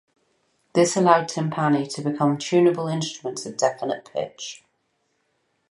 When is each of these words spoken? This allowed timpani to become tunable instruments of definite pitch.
This 0.73 0.95
allowed 0.97 1.29
timpani 1.29 1.87
to 1.93 2.01
become 2.01 2.39
tunable 2.39 2.87
instruments 2.91 3.45
of 3.45 3.55
definite 3.55 4.09
pitch. 4.11 4.63